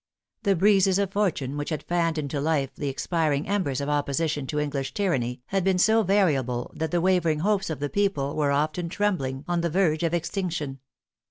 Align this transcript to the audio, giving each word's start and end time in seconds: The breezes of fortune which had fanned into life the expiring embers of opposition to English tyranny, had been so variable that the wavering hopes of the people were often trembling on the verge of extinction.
The 0.41 0.55
breezes 0.55 0.97
of 0.97 1.11
fortune 1.13 1.57
which 1.57 1.69
had 1.69 1.83
fanned 1.83 2.17
into 2.17 2.41
life 2.41 2.71
the 2.73 2.89
expiring 2.89 3.47
embers 3.47 3.79
of 3.81 3.87
opposition 3.87 4.47
to 4.47 4.57
English 4.57 4.95
tyranny, 4.95 5.43
had 5.49 5.63
been 5.63 5.77
so 5.77 6.01
variable 6.01 6.71
that 6.73 6.89
the 6.89 7.01
wavering 7.01 7.41
hopes 7.41 7.69
of 7.69 7.79
the 7.79 7.87
people 7.87 8.35
were 8.35 8.49
often 8.51 8.89
trembling 8.89 9.45
on 9.47 9.61
the 9.61 9.69
verge 9.69 10.01
of 10.01 10.15
extinction. 10.15 10.79